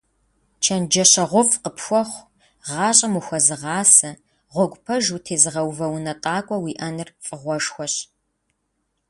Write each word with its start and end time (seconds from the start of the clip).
ЧэнджэщэгъуфӀ 0.63 1.57
къыпхуэхъу, 1.63 2.29
гъащӀэм 2.71 3.13
ухуэзыгъасэ, 3.19 4.09
гъуэгу 4.53 4.81
пэж 4.85 5.05
утезыгъэувэ 5.15 5.87
унэтӀакӀуэ 5.95 6.57
уиӀэныр 6.63 7.09
фӀыгъуэшхуэщ. 7.25 7.93